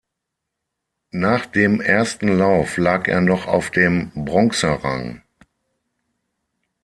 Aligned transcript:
Nach 1.11 1.45
dem 1.45 1.79
ersten 1.79 2.27
Lauf 2.29 2.77
lag 2.77 3.07
er 3.07 3.21
noch 3.21 3.45
auf 3.45 3.69
dem 3.69 4.11
Bronzerang. 4.15 5.21